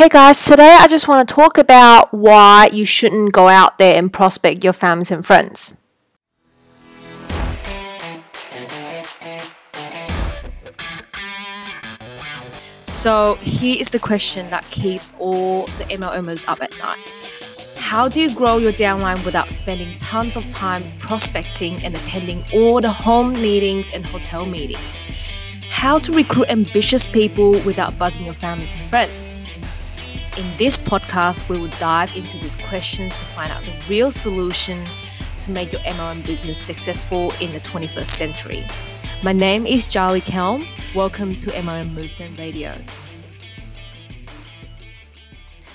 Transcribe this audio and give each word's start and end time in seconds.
Hey 0.00 0.08
guys, 0.08 0.42
today 0.46 0.78
I 0.80 0.88
just 0.88 1.08
want 1.08 1.28
to 1.28 1.34
talk 1.34 1.58
about 1.58 2.14
why 2.14 2.70
you 2.72 2.86
shouldn't 2.86 3.34
go 3.34 3.48
out 3.48 3.76
there 3.76 3.98
and 3.98 4.10
prospect 4.10 4.64
your 4.64 4.72
families 4.72 5.10
and 5.10 5.26
friends. 5.26 5.74
So, 12.80 13.34
here 13.42 13.76
is 13.78 13.90
the 13.90 13.98
question 13.98 14.48
that 14.48 14.64
keeps 14.70 15.12
all 15.18 15.66
the 15.66 15.84
MLMers 15.84 16.48
up 16.48 16.62
at 16.62 16.70
night. 16.78 16.98
How 17.76 18.08
do 18.08 18.22
you 18.22 18.34
grow 18.34 18.56
your 18.56 18.72
downline 18.72 19.22
without 19.26 19.50
spending 19.50 19.94
tons 19.98 20.34
of 20.34 20.48
time 20.48 20.82
prospecting 20.98 21.84
and 21.84 21.94
attending 21.94 22.42
all 22.54 22.80
the 22.80 22.90
home 22.90 23.34
meetings 23.34 23.90
and 23.90 24.06
hotel 24.06 24.46
meetings? 24.46 24.98
How 25.68 25.98
to 25.98 26.10
recruit 26.10 26.48
ambitious 26.48 27.04
people 27.04 27.50
without 27.66 27.98
bugging 27.98 28.24
your 28.24 28.32
families 28.32 28.72
and 28.72 28.88
friends? 28.88 29.19
In 30.40 30.56
this 30.56 30.78
podcast, 30.78 31.50
we 31.50 31.60
will 31.60 31.68
dive 31.78 32.16
into 32.16 32.38
these 32.38 32.56
questions 32.56 33.14
to 33.14 33.24
find 33.26 33.52
out 33.52 33.62
the 33.62 33.74
real 33.90 34.10
solution 34.10 34.82
to 35.38 35.50
make 35.50 35.70
your 35.70 35.82
MLM 35.82 36.24
business 36.24 36.58
successful 36.58 37.30
in 37.42 37.52
the 37.52 37.60
21st 37.60 38.06
century. 38.06 38.64
My 39.22 39.34
name 39.34 39.66
is 39.66 39.86
Charlie 39.86 40.22
Kelm. 40.22 40.66
Welcome 40.94 41.36
to 41.36 41.50
MLM 41.50 41.92
Movement 41.92 42.38
Radio. 42.38 42.74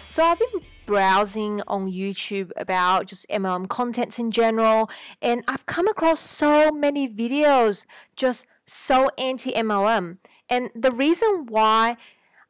So, 0.08 0.23
I've 0.23 0.39
been 0.39 0.62
browsing 0.88 1.61
on 1.67 1.91
YouTube 1.91 2.50
about 2.58 3.05
just 3.05 3.30
MLM 3.30 3.70
contents 3.70 4.17
in 4.17 4.31
general, 4.31 4.89
and 5.22 5.44
I've 5.47 5.67
come 5.67 5.88
across 5.88 6.22
so 6.22 6.72
many 6.72 7.08
videos 7.08 7.86
just 8.16 8.47
so 8.66 9.11
anti 9.20 9.53
MLM. 9.53 10.17
And 10.50 10.72
the 10.73 10.89
reason 10.89 11.45
why 11.50 11.97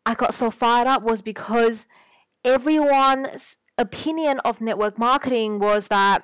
I 0.06 0.14
got 0.14 0.34
so 0.34 0.50
fired 0.50 0.88
up 0.88 1.04
was 1.04 1.22
because 1.22 1.88
everyone's 2.46 3.58
opinion 3.78 4.40
of 4.46 4.62
network 4.62 4.98
marketing 4.98 5.60
was 5.60 5.88
that 5.90 6.24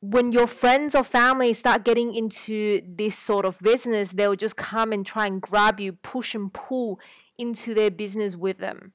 when 0.00 0.32
your 0.32 0.48
friends 0.48 0.96
or 0.96 1.04
family 1.04 1.52
start 1.52 1.84
getting 1.84 2.12
into 2.12 2.82
this 2.84 3.16
sort 3.16 3.46
of 3.46 3.60
business, 3.60 4.10
they'll 4.10 4.34
just 4.34 4.56
come 4.56 4.92
and 4.92 5.06
try 5.06 5.26
and 5.26 5.40
grab 5.40 5.78
you, 5.78 5.92
push 5.92 6.34
and 6.34 6.52
pull 6.52 6.98
into 7.38 7.72
their 7.72 7.90
business 7.90 8.34
with 8.34 8.58
them. 8.58 8.92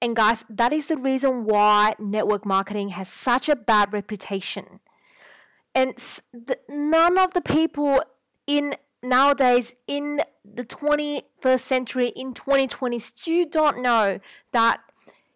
And 0.00 0.14
guys, 0.14 0.44
that 0.48 0.72
is 0.72 0.86
the 0.86 0.96
reason 0.96 1.44
why 1.44 1.94
network 1.98 2.46
marketing 2.46 2.90
has 2.90 3.08
such 3.08 3.48
a 3.48 3.56
bad 3.56 3.92
reputation. 3.92 4.80
And 5.74 5.98
none 6.68 7.18
of 7.18 7.34
the 7.34 7.42
people 7.42 8.02
in 8.46 8.74
nowadays 9.02 9.74
in 9.86 10.20
the 10.44 10.64
21st 10.64 11.60
century 11.60 12.08
in 12.08 12.32
2020 12.32 12.98
still 12.98 13.46
don't 13.50 13.82
know 13.82 14.20
that 14.52 14.80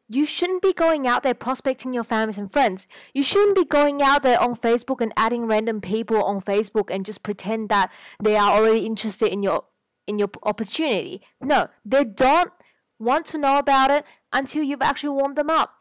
you 0.08 0.26
shouldn't 0.26 0.62
be 0.62 0.72
going 0.72 1.06
out 1.06 1.22
there 1.22 1.34
prospecting 1.34 1.92
your 1.92 2.04
families 2.04 2.38
and 2.38 2.52
friends. 2.52 2.86
You 3.14 3.22
shouldn't 3.22 3.56
be 3.56 3.64
going 3.64 4.02
out 4.02 4.22
there 4.22 4.40
on 4.40 4.54
Facebook 4.54 5.00
and 5.00 5.12
adding 5.16 5.46
random 5.46 5.80
people 5.80 6.22
on 6.22 6.40
Facebook 6.40 6.90
and 6.90 7.06
just 7.06 7.22
pretend 7.22 7.70
that 7.70 7.90
they 8.22 8.36
are 8.36 8.52
already 8.52 8.84
interested 8.84 9.28
in 9.28 9.42
your 9.42 9.64
in 10.06 10.18
your 10.18 10.28
opportunity. 10.42 11.22
No, 11.40 11.68
they 11.84 12.04
don't 12.04 12.52
want 12.98 13.24
to 13.26 13.38
know 13.38 13.58
about 13.58 13.90
it 13.90 14.04
until 14.32 14.62
you've 14.62 14.82
actually 14.82 15.10
warmed 15.10 15.36
them 15.36 15.48
up. 15.48 15.74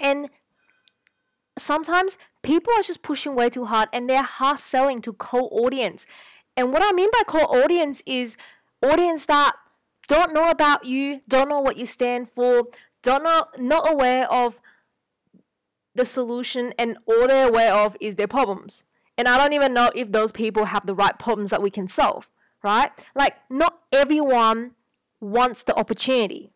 And 0.00 0.28
sometimes 1.58 2.18
people 2.42 2.72
are 2.74 2.82
just 2.82 3.02
pushing 3.02 3.34
way 3.34 3.48
too 3.48 3.64
hard 3.64 3.88
and 3.92 4.08
they're 4.08 4.22
hard 4.22 4.58
selling 4.58 5.00
to 5.02 5.14
cold 5.14 5.50
audience. 5.52 6.06
And 6.56 6.72
what 6.72 6.82
I 6.84 6.92
mean 6.92 7.08
by 7.12 7.22
cold 7.26 7.46
audience 7.48 8.02
is 8.04 8.36
audience 8.82 9.26
that 9.26 9.52
don't 10.08 10.32
know 10.32 10.50
about 10.50 10.84
you, 10.84 11.20
don't 11.28 11.48
know 11.48 11.60
what 11.60 11.76
you 11.76 11.86
stand 11.86 12.30
for, 12.30 12.64
don't 13.02 13.24
know, 13.24 13.46
not 13.58 13.90
aware 13.90 14.30
of 14.30 14.60
the 15.94 16.04
solution, 16.04 16.72
and 16.78 16.98
all 17.06 17.26
they're 17.26 17.48
aware 17.48 17.74
of 17.74 17.96
is 18.00 18.14
their 18.14 18.28
problems. 18.28 18.84
And 19.16 19.26
I 19.26 19.36
don't 19.36 19.52
even 19.52 19.74
know 19.74 19.90
if 19.94 20.12
those 20.12 20.30
people 20.30 20.66
have 20.66 20.86
the 20.86 20.94
right 20.94 21.18
problems 21.18 21.50
that 21.50 21.60
we 21.60 21.70
can 21.70 21.88
solve, 21.88 22.30
right? 22.62 22.92
Like, 23.14 23.36
not 23.50 23.80
everyone 23.92 24.72
wants 25.20 25.64
the 25.64 25.76
opportunity. 25.76 26.52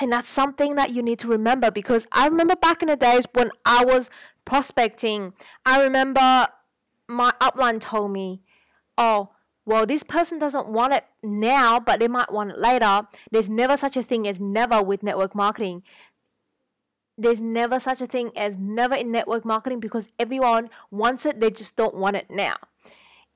And 0.00 0.12
that's 0.12 0.28
something 0.28 0.74
that 0.76 0.94
you 0.94 1.02
need 1.02 1.18
to 1.20 1.28
remember 1.28 1.70
because 1.70 2.06
I 2.12 2.28
remember 2.28 2.54
back 2.54 2.82
in 2.82 2.88
the 2.88 2.96
days 2.96 3.26
when 3.32 3.50
I 3.64 3.84
was 3.84 4.10
prospecting, 4.44 5.32
I 5.66 5.82
remember 5.82 6.48
my 7.08 7.32
upline 7.40 7.80
told 7.80 8.12
me, 8.12 8.42
oh, 8.96 9.30
well, 9.68 9.84
this 9.84 10.02
person 10.02 10.38
doesn't 10.38 10.66
want 10.66 10.94
it 10.94 11.04
now, 11.22 11.78
but 11.78 12.00
they 12.00 12.08
might 12.08 12.32
want 12.32 12.52
it 12.52 12.58
later. 12.58 13.02
There's 13.30 13.50
never 13.50 13.76
such 13.76 13.98
a 13.98 14.02
thing 14.02 14.26
as 14.26 14.40
never 14.40 14.82
with 14.82 15.02
network 15.02 15.34
marketing. 15.34 15.82
There's 17.18 17.38
never 17.38 17.78
such 17.78 18.00
a 18.00 18.06
thing 18.06 18.30
as 18.34 18.56
never 18.56 18.94
in 18.94 19.12
network 19.12 19.44
marketing 19.44 19.78
because 19.78 20.08
everyone 20.18 20.70
wants 20.90 21.26
it, 21.26 21.38
they 21.38 21.50
just 21.50 21.76
don't 21.76 21.94
want 21.94 22.16
it 22.16 22.30
now. 22.30 22.56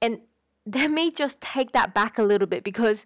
And 0.01 0.21
let 0.75 0.91
me 0.91 1.11
just 1.11 1.39
take 1.43 1.73
that 1.73 1.93
back 1.93 2.17
a 2.17 2.23
little 2.23 2.47
bit 2.49 2.65
because 2.65 3.05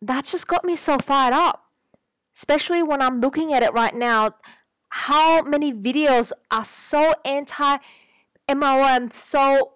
that's 0.00 0.32
just 0.32 0.46
got 0.46 0.64
me 0.64 0.76
so 0.76 0.96
fired 0.98 1.34
up. 1.34 1.66
Especially 2.34 2.82
when 2.82 3.02
I'm 3.02 3.20
looking 3.20 3.52
at 3.52 3.62
it 3.62 3.74
right 3.74 3.94
now, 3.94 4.30
how 4.88 5.42
many 5.42 5.74
videos 5.74 6.32
are 6.50 6.64
so 6.64 7.12
anti 7.26 7.76
MLM, 8.48 9.12
so 9.12 9.73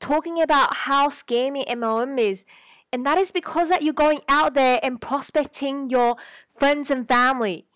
talking 0.00 0.40
about 0.40 0.76
how 0.76 1.08
scammy 1.08 1.66
MLM 1.66 2.18
is. 2.18 2.46
And 2.92 3.04
that 3.06 3.18
is 3.18 3.32
because 3.32 3.68
that 3.70 3.82
you're 3.82 3.92
going 3.92 4.20
out 4.28 4.54
there 4.54 4.78
and 4.82 5.00
prospecting 5.00 5.90
your 5.90 6.16
friends 6.48 6.90
and 6.90 7.06
family, 7.06 7.66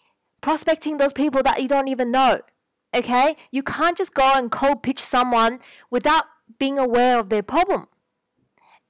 prospecting 0.41 0.97
those 0.97 1.13
people 1.13 1.43
that 1.43 1.61
you 1.61 1.69
don't 1.69 1.89
even 1.89 2.11
know. 2.11 2.41
Okay? 2.95 3.37
You 3.51 3.63
can't 3.63 3.99
just 3.99 4.15
go 4.15 4.33
and 4.35 4.51
cold 4.51 4.83
pitch 4.83 5.01
someone 5.01 5.59
without 5.91 6.25
being 6.59 6.79
aware 6.79 7.19
of 7.19 7.31
their 7.31 7.43
problem. 7.43 7.89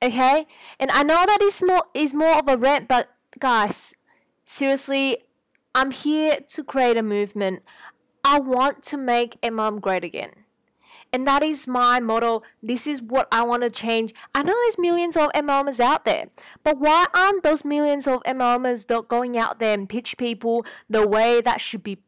Okay? 0.02 0.46
And 0.78 0.90
I 0.90 1.02
know 1.02 1.24
that 1.26 1.42
is 1.42 1.62
more 1.62 1.84
is 1.94 2.14
more 2.14 2.38
of 2.38 2.48
a 2.48 2.56
rant, 2.56 2.88
but 2.88 3.08
guys, 3.38 3.94
seriously, 4.44 5.18
I'm 5.74 5.90
here 5.90 6.38
to 6.48 6.64
create 6.64 6.96
a 6.96 7.02
movement. 7.02 7.62
I 8.24 8.38
want 8.38 8.82
to 8.84 8.96
make 8.96 9.40
MLM 9.40 9.80
great 9.80 10.04
again. 10.04 10.32
And 11.12 11.26
that 11.26 11.42
is 11.42 11.66
my 11.66 12.00
model. 12.00 12.44
This 12.62 12.86
is 12.86 13.00
what 13.00 13.28
I 13.32 13.42
want 13.42 13.62
to 13.62 13.70
change. 13.70 14.12
I 14.34 14.42
know 14.42 14.52
there's 14.52 14.78
millions 14.78 15.16
of 15.16 15.30
MLMers 15.32 15.80
out 15.80 16.04
there, 16.04 16.26
but 16.62 16.78
why 16.78 17.06
aren't 17.14 17.42
those 17.42 17.64
millions 17.64 18.06
of 18.06 18.22
MLMers 18.24 19.08
going 19.08 19.38
out 19.38 19.58
there 19.58 19.74
and 19.74 19.88
pitch 19.88 20.16
people 20.18 20.66
the 20.88 21.06
way 21.06 21.40
that 21.40 21.60
should 21.60 21.82
be 21.82 21.98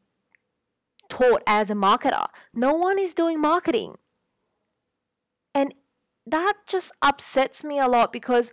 taught 1.09 1.43
as 1.47 1.71
a 1.71 1.75
marketer? 1.75 2.27
No 2.53 2.75
one 2.75 2.99
is 2.99 3.15
doing 3.15 3.41
marketing. 3.41 3.97
And 5.55 5.75
that 6.27 6.55
just 6.67 6.93
upsets 7.01 7.65
me 7.65 7.79
a 7.79 7.89
lot 7.89 8.13
because 8.13 8.53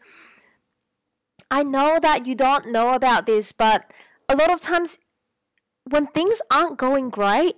I 1.51 1.63
know 1.63 1.99
that 2.01 2.25
you 2.25 2.35
don't 2.35 2.71
know 2.71 2.93
about 2.93 3.25
this, 3.25 3.51
but 3.51 3.93
a 4.29 4.35
lot 4.35 4.51
of 4.51 4.61
times 4.61 4.97
when 5.89 6.07
things 6.07 6.41
aren't 6.51 6.77
going 6.77 7.09
great, 7.09 7.55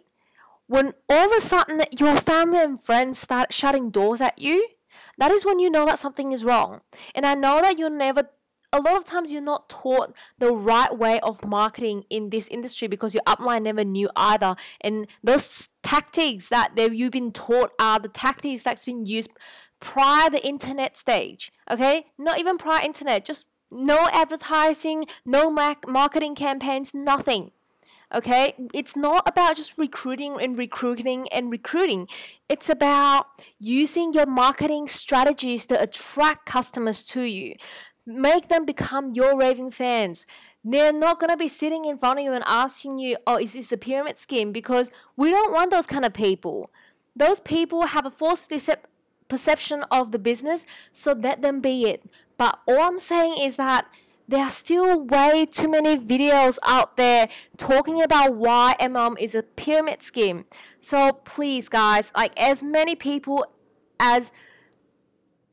when 0.70 0.94
all 1.10 1.26
of 1.26 1.32
a 1.36 1.42
sudden 1.42 1.82
your 1.98 2.16
family 2.16 2.60
and 2.60 2.82
friends 2.82 3.18
start 3.18 3.52
shutting 3.52 3.90
doors 3.90 4.22
at 4.22 4.38
you, 4.38 4.70
that 5.18 5.32
is 5.32 5.44
when 5.44 5.58
you 5.58 5.70
know 5.70 5.88
that 5.88 5.98
something 5.98 6.32
is 6.32 6.46
wrong. 6.46 6.82
And 7.16 7.26
I 7.26 7.34
know 7.34 7.60
that 7.60 7.80
you're 7.80 7.90
never 7.90 8.30
a 8.72 8.80
lot 8.80 8.96
of 8.96 9.04
times 9.04 9.32
you're 9.32 9.42
not 9.42 9.68
taught 9.68 10.14
the 10.38 10.54
right 10.54 10.96
way 10.96 11.20
of 11.22 11.44
marketing 11.44 12.04
in 12.12 12.30
this 12.30 12.48
industry 12.50 12.88
because 12.88 13.16
your 13.16 13.24
upline 13.24 13.64
never 13.64 13.84
knew 13.84 14.12
either. 14.16 14.56
And 14.82 15.08
those 15.24 15.70
tactics 15.82 16.50
that 16.50 16.78
you've 16.78 17.12
been 17.12 17.32
taught 17.32 17.72
are 17.80 17.98
the 17.98 18.08
tactics 18.08 18.62
that's 18.62 18.86
been 18.86 19.08
used 19.08 19.32
prior 19.80 20.30
the 20.30 20.46
internet 20.48 20.98
stage. 20.98 21.52
Okay, 21.72 22.06
not 22.20 22.40
even 22.40 22.60
prior 22.60 22.86
internet, 22.86 23.26
just 23.26 23.48
no 23.72 24.08
advertising, 24.14 25.06
no 25.26 25.50
marketing 25.50 26.36
campaigns, 26.36 26.94
nothing. 26.94 27.50
Okay, 28.12 28.56
it's 28.74 28.96
not 28.96 29.30
about 29.30 29.56
just 29.56 29.78
recruiting 29.78 30.42
and 30.42 30.58
recruiting 30.58 31.28
and 31.32 31.52
recruiting. 31.52 32.08
It's 32.50 32.68
about 32.68 33.28
using 33.60 34.14
your 34.14 34.26
marketing 34.26 34.88
strategies 34.88 35.68
to 35.68 35.80
attract 35.80 36.48
customers 36.48 37.04
to 37.04 37.22
you, 37.22 37.56
make 38.08 38.48
them 38.48 38.66
become 38.66 39.12
your 39.12 39.38
raving 39.38 39.70
fans. 39.70 40.26
They're 40.64 40.92
not 40.92 41.20
going 41.20 41.30
to 41.30 41.38
be 41.38 41.48
sitting 41.48 41.86
in 41.86 42.00
front 42.00 42.20
of 42.20 42.26
you 42.26 42.34
and 42.34 42.44
asking 42.48 42.98
you, 42.98 43.18
Oh, 43.28 43.38
is 43.38 43.54
this 43.54 43.72
a 43.72 43.78
pyramid 43.78 44.18
scheme? 44.18 44.52
Because 44.52 44.92
we 45.16 45.30
don't 45.30 45.54
want 45.54 45.70
those 45.70 45.86
kind 45.86 46.04
of 46.04 46.12
people. 46.12 46.72
Those 47.16 47.40
people 47.40 47.88
have 47.88 48.08
a 48.08 48.12
false 48.12 48.48
perception 49.28 49.84
of 49.92 50.12
the 50.12 50.20
business, 50.20 50.66
so 50.92 51.14
let 51.14 51.44
them 51.44 51.62
be 51.62 51.84
it. 51.84 52.10
But 52.38 52.60
all 52.68 52.82
I'm 52.82 53.00
saying 53.00 53.38
is 53.38 53.56
that 53.58 53.86
there 54.30 54.46
are 54.46 54.52
still 54.52 55.02
way 55.02 55.48
too 55.50 55.68
many 55.68 55.98
videos 55.98 56.60
out 56.64 56.98
there 56.98 57.28
talking 57.58 58.00
about 58.00 58.36
why 58.38 58.76
MLM 58.80 59.18
is 59.20 59.34
a 59.34 59.42
pyramid 59.42 60.04
scheme. 60.04 60.46
So 60.80 61.14
please, 61.14 61.68
guys, 61.68 62.12
like 62.16 62.40
as 62.40 62.62
many 62.62 62.96
people 62.96 63.48
as 64.00 64.32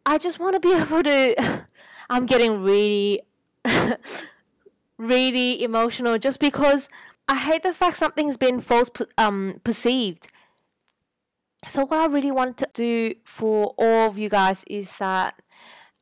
I 0.05 0.19
just 0.19 0.39
want 0.39 0.55
to 0.55 0.61
be 0.61 0.75
able 0.83 1.03
to. 1.03 1.65
I'm 2.11 2.27
getting 2.27 2.63
really 2.63 3.23
really 4.99 5.63
emotional 5.63 6.19
just 6.19 6.39
because 6.39 6.89
I 7.29 7.37
hate 7.37 7.63
the 7.63 7.73
fact 7.73 7.97
something's 7.97 8.37
been 8.37 8.61
false 8.61 8.91
um 9.17 9.61
perceived. 9.65 10.29
So 11.67 11.87
what 11.87 11.99
I 11.99 12.07
really 12.07 12.31
want 12.31 12.59
to 12.59 12.69
do 12.75 13.15
for 13.25 13.75
all 13.79 14.09
of 14.09 14.19
you 14.19 14.29
guys 14.29 14.65
is 14.69 14.99
that 14.99 15.41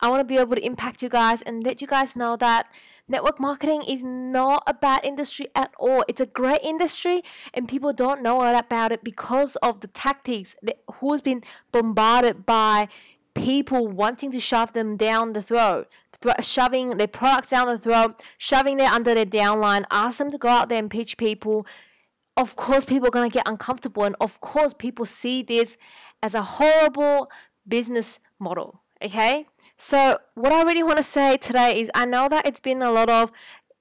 I 0.04 0.08
want 0.08 0.20
to 0.20 0.24
be 0.24 0.36
able 0.36 0.54
to 0.54 0.62
impact 0.64 1.02
you 1.02 1.08
guys 1.08 1.40
and 1.40 1.64
let 1.64 1.80
you 1.80 1.86
guys 1.86 2.14
know 2.14 2.36
that 2.36 2.66
network 3.08 3.40
marketing 3.40 3.82
is 3.88 4.02
not 4.02 4.62
a 4.66 4.74
bad 4.74 5.02
industry 5.02 5.46
at 5.54 5.72
all. 5.78 6.04
It's 6.08 6.20
a 6.20 6.26
great 6.26 6.60
industry 6.62 7.22
and 7.54 7.66
people 7.66 7.94
don't 7.94 8.20
know 8.20 8.42
all 8.42 8.54
about 8.54 8.92
it 8.92 9.02
because 9.02 9.56
of 9.56 9.80
the 9.80 9.86
tactics 9.86 10.56
that 10.62 10.80
who's 10.96 11.22
been 11.22 11.42
bombarded 11.72 12.44
by 12.44 12.88
people 13.34 13.88
wanting 13.88 14.30
to 14.32 14.40
shove 14.40 14.74
them 14.74 14.98
down 14.98 15.32
the 15.32 15.40
throat, 15.40 15.88
shoving 16.40 16.90
their 16.90 17.06
products 17.06 17.48
down 17.48 17.66
the 17.66 17.78
throat, 17.78 18.22
shoving 18.36 18.76
them 18.76 18.92
under 18.92 19.14
their 19.14 19.24
downline, 19.24 19.86
ask 19.90 20.18
them 20.18 20.30
to 20.30 20.36
go 20.36 20.48
out 20.48 20.68
there 20.68 20.80
and 20.80 20.90
pitch 20.90 21.16
people. 21.16 21.66
Of 22.36 22.56
course, 22.56 22.84
people 22.84 23.08
are 23.08 23.10
going 23.10 23.30
to 23.30 23.34
get 23.34 23.48
uncomfortable, 23.48 24.04
and 24.04 24.16
of 24.20 24.38
course, 24.42 24.74
people 24.74 25.06
see 25.06 25.42
this 25.42 25.78
as 26.22 26.34
a 26.34 26.42
horrible 26.42 27.30
business 27.66 28.20
model. 28.38 28.83
Okay, 29.04 29.46
so 29.76 30.18
what 30.34 30.50
I 30.50 30.62
really 30.62 30.82
want 30.82 30.96
to 30.96 31.02
say 31.02 31.36
today 31.36 31.78
is 31.78 31.90
I 31.94 32.06
know 32.06 32.26
that 32.30 32.46
it's 32.46 32.60
been 32.60 32.80
a 32.80 32.90
lot 32.90 33.10
of 33.10 33.30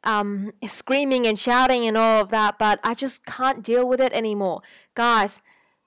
um, 0.03 0.51
screaming 0.67 1.25
and 1.25 1.39
shouting 1.39 1.87
and 1.87 1.95
all 1.95 2.21
of 2.23 2.29
that, 2.31 2.59
but 2.59 2.81
I 2.83 2.93
just 2.93 3.25
can't 3.25 3.63
deal 3.63 3.87
with 3.87 4.01
it 4.01 4.11
anymore. 4.11 4.63
Guys, 4.95 5.41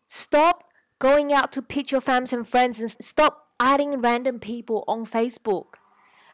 stop 0.09 0.65
going 0.99 1.35
out 1.35 1.53
to 1.53 1.61
pitch 1.61 1.93
your 1.93 2.01
families 2.01 2.33
and 2.33 2.49
friends 2.49 2.81
and 2.81 2.97
stop 2.99 3.49
adding 3.61 4.01
random 4.01 4.39
people 4.39 4.85
on 4.89 5.05
Facebook. 5.05 5.75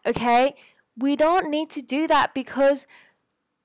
Okay? 0.07 0.55
We 0.97 1.17
don't 1.17 1.51
need 1.51 1.71
to 1.71 1.83
do 1.83 2.07
that 2.07 2.35
because 2.35 2.87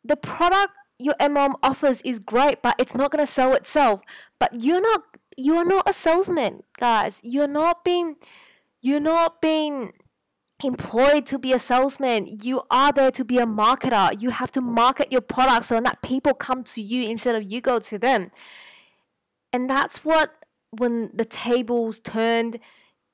the 0.04 0.16
product 0.16 0.74
your 0.98 1.14
MLM 1.20 1.54
offers 1.62 2.02
is 2.02 2.18
great, 2.18 2.64
but 2.64 2.74
it's 2.80 2.96
not 2.96 3.12
gonna 3.12 3.28
sell 3.28 3.54
itself. 3.54 4.02
But 4.40 4.60
you're 4.60 4.82
not 4.82 5.04
you're 5.40 5.66
not 5.66 5.88
a 5.88 5.94
salesman, 5.94 6.64
guys. 6.80 7.22
You're 7.24 7.48
not 7.48 7.84
being 7.84 8.16
you're 8.88 9.02
not 9.02 9.42
being 9.42 9.92
employed 10.64 11.26
to 11.28 11.38
be 11.38 11.52
a 11.52 11.60
salesman. 11.60 12.40
You 12.42 12.64
are 12.72 12.94
there 12.94 13.12
to 13.12 13.26
be 13.26 13.38
a 13.38 13.46
marketer. 13.46 14.20
You 14.20 14.30
have 14.30 14.52
to 14.54 14.62
market 14.62 15.12
your 15.12 15.22
product 15.22 15.66
so 15.66 15.82
that 15.82 16.02
people 16.02 16.34
come 16.34 16.64
to 16.64 16.82
you 16.82 17.10
instead 17.10 17.36
of 17.36 17.44
you 17.44 17.60
go 17.60 17.80
to 17.80 18.00
them. 18.00 18.32
And 19.52 19.70
that's 19.70 20.06
what 20.06 20.32
when 20.72 21.12
the 21.14 21.26
tables 21.26 22.00
turned 22.00 22.60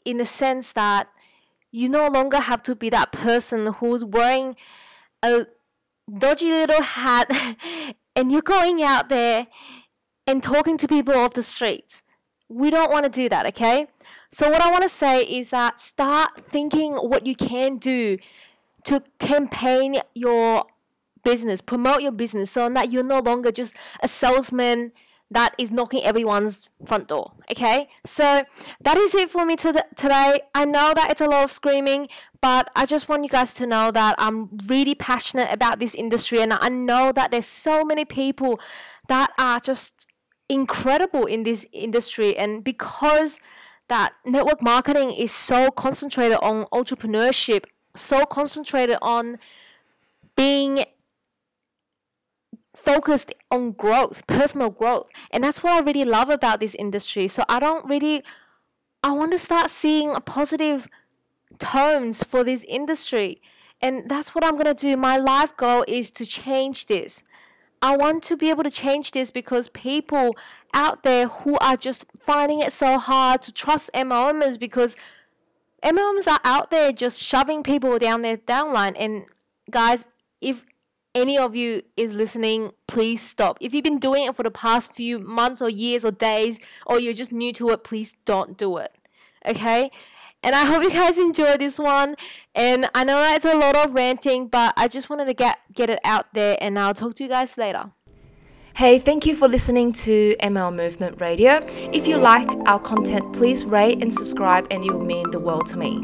in 0.05 0.17
the 0.17 0.25
sense 0.25 0.73
that 0.73 1.07
you 1.71 1.89
no 1.89 2.07
longer 2.07 2.39
have 2.39 2.61
to 2.63 2.75
be 2.75 2.89
that 2.91 3.11
person 3.11 3.73
who's 3.73 4.05
wearing 4.05 4.55
a 5.23 5.47
dodgy 6.19 6.51
little 6.51 6.83
hat 6.83 7.31
and 8.15 8.31
you're 8.31 8.41
going 8.41 8.83
out 8.83 9.09
there 9.09 9.47
and 10.27 10.43
talking 10.43 10.77
to 10.77 10.87
people 10.87 11.15
off 11.15 11.33
the 11.33 11.43
streets. 11.43 12.03
We 12.53 12.69
don't 12.69 12.91
want 12.91 13.05
to 13.05 13.09
do 13.09 13.29
that, 13.29 13.45
okay? 13.47 13.87
So, 14.31 14.49
what 14.49 14.61
I 14.61 14.71
want 14.71 14.83
to 14.83 14.89
say 14.89 15.21
is 15.21 15.49
that 15.49 15.79
start 15.79 16.45
thinking 16.49 16.93
what 16.93 17.25
you 17.25 17.35
can 17.35 17.77
do 17.77 18.17
to 18.85 19.03
campaign 19.19 19.97
your 20.13 20.65
business, 21.23 21.61
promote 21.61 22.01
your 22.01 22.11
business 22.11 22.51
so 22.51 22.69
that 22.69 22.91
you're 22.91 23.03
no 23.03 23.19
longer 23.19 23.51
just 23.51 23.73
a 24.01 24.07
salesman 24.07 24.91
that 25.31 25.55
is 25.57 25.71
knocking 25.71 26.03
everyone's 26.03 26.69
front 26.85 27.07
door. 27.07 27.31
Okay, 27.51 27.87
so 28.05 28.43
that 28.81 28.97
is 28.97 29.15
it 29.15 29.31
for 29.31 29.45
me 29.45 29.55
to 29.57 29.73
today. 29.95 30.39
I 30.53 30.65
know 30.65 30.93
that 30.95 31.11
it's 31.11 31.21
a 31.21 31.25
lot 31.25 31.43
of 31.43 31.51
screaming, 31.51 32.07
but 32.41 32.69
I 32.75 32.85
just 32.85 33.09
want 33.09 33.23
you 33.23 33.29
guys 33.29 33.53
to 33.55 33.65
know 33.65 33.89
that 33.91 34.15
I'm 34.17 34.57
really 34.67 34.95
passionate 34.95 35.47
about 35.51 35.79
this 35.79 35.95
industry, 35.95 36.41
and 36.41 36.53
I 36.53 36.69
know 36.69 37.11
that 37.13 37.31
there's 37.31 37.47
so 37.47 37.83
many 37.83 38.05
people 38.05 38.59
that 39.07 39.31
are 39.39 39.59
just 39.59 40.07
incredible 40.49 41.25
in 41.25 41.43
this 41.43 41.65
industry, 41.71 42.35
and 42.35 42.63
because 42.63 43.39
that 43.87 44.13
network 44.25 44.61
marketing 44.61 45.11
is 45.11 45.31
so 45.31 45.71
concentrated 45.71 46.37
on 46.41 46.65
entrepreneurship, 46.73 47.65
so 47.95 48.25
concentrated 48.25 48.97
on 49.01 49.37
being 50.35 50.85
focused 52.75 53.33
on 53.51 53.71
growth, 53.71 54.25
personal 54.27 54.69
growth. 54.69 55.07
And 55.31 55.43
that's 55.43 55.63
what 55.63 55.73
I 55.73 55.79
really 55.79 56.05
love 56.05 56.29
about 56.29 56.59
this 56.59 56.75
industry. 56.75 57.27
So 57.27 57.43
I 57.47 57.59
don't 57.59 57.85
really 57.87 58.23
I 59.03 59.11
want 59.11 59.31
to 59.33 59.39
start 59.39 59.69
seeing 59.69 60.15
a 60.15 60.21
positive 60.21 60.87
tones 61.59 62.23
for 62.23 62.43
this 62.43 62.63
industry. 62.67 63.41
And 63.81 64.09
that's 64.09 64.33
what 64.33 64.45
I'm 64.45 64.53
going 64.53 64.73
to 64.73 64.73
do. 64.73 64.95
My 64.95 65.17
life 65.17 65.55
goal 65.57 65.83
is 65.87 66.09
to 66.11 66.25
change 66.25 66.85
this. 66.85 67.23
I 67.83 67.97
want 67.97 68.23
to 68.23 68.37
be 68.37 68.49
able 68.49 68.63
to 68.63 68.71
change 68.71 69.11
this 69.11 69.29
because 69.29 69.67
people 69.67 70.37
out 70.73 71.03
there 71.03 71.27
who 71.27 71.57
are 71.57 71.75
just 71.75 72.05
finding 72.17 72.61
it 72.61 72.71
so 72.71 72.97
hard 72.97 73.41
to 73.41 73.51
trust 73.51 73.91
MLMers 73.93 74.57
because 74.57 74.95
MLMs 75.83 76.25
are 76.25 76.39
out 76.45 76.71
there 76.71 76.93
just 76.93 77.21
shoving 77.21 77.61
people 77.61 77.99
down 77.99 78.21
their 78.21 78.37
downline. 78.37 78.95
And 78.97 79.25
guys, 79.69 80.07
if 80.39 80.63
any 81.13 81.37
of 81.37 81.57
you 81.57 81.83
is 81.97 82.13
listening, 82.13 82.71
please 82.87 83.21
stop. 83.21 83.57
If 83.59 83.73
you've 83.73 83.83
been 83.83 83.99
doing 83.99 84.23
it 84.23 84.35
for 84.37 84.43
the 84.43 84.51
past 84.51 84.93
few 84.93 85.19
months 85.19 85.61
or 85.61 85.69
years 85.69 86.05
or 86.05 86.11
days, 86.11 86.61
or 86.85 87.01
you're 87.01 87.11
just 87.11 87.33
new 87.33 87.51
to 87.51 87.71
it, 87.71 87.83
please 87.83 88.13
don't 88.23 88.57
do 88.57 88.77
it. 88.77 88.95
Okay? 89.45 89.91
And 90.43 90.55
I 90.55 90.65
hope 90.65 90.83
you 90.83 90.91
guys 90.91 91.17
enjoy 91.17 91.57
this 91.57 91.79
one. 91.79 92.15
And 92.53 92.89
I 92.93 93.03
know 93.03 93.21
it's 93.33 93.45
a 93.45 93.57
lot 93.57 93.75
of 93.75 93.93
ranting, 93.93 94.47
but 94.47 94.73
I 94.75 94.87
just 94.87 95.09
wanted 95.09 95.25
to 95.25 95.33
get 95.33 95.59
get 95.73 95.89
it 95.89 95.99
out 96.03 96.33
there 96.33 96.57
and 96.59 96.77
I'll 96.77 96.93
talk 96.93 97.15
to 97.15 97.23
you 97.23 97.29
guys 97.29 97.57
later. 97.57 97.91
Hey, 98.75 98.97
thank 98.97 99.27
you 99.27 99.35
for 99.35 99.47
listening 99.47 99.93
to 99.93 100.35
ML 100.41 100.75
Movement 100.75 101.21
Radio. 101.21 101.59
If 101.93 102.07
you 102.07 102.17
like 102.17 102.49
our 102.65 102.79
content, 102.79 103.31
please 103.31 103.65
rate 103.65 104.01
and 104.01 104.11
subscribe, 104.11 104.65
and 104.71 104.83
it 104.83 104.91
will 104.91 105.05
mean 105.05 105.29
the 105.29 105.37
world 105.37 105.67
to 105.67 105.77
me. 105.77 106.03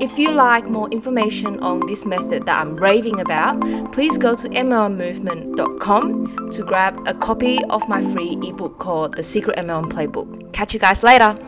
If 0.00 0.18
you 0.18 0.32
like 0.32 0.68
more 0.68 0.90
information 0.90 1.60
on 1.60 1.86
this 1.86 2.04
method 2.04 2.44
that 2.46 2.58
I'm 2.58 2.74
raving 2.74 3.20
about, 3.20 3.60
please 3.92 4.18
go 4.18 4.34
to 4.34 4.48
mlmovement.com 4.48 6.50
to 6.50 6.64
grab 6.64 7.06
a 7.06 7.14
copy 7.14 7.62
of 7.70 7.88
my 7.88 8.02
free 8.12 8.36
ebook 8.42 8.80
called 8.80 9.14
The 9.14 9.22
Secret 9.22 9.56
MLM 9.56 9.92
Playbook. 9.92 10.52
Catch 10.52 10.74
you 10.74 10.80
guys 10.80 11.04
later. 11.04 11.38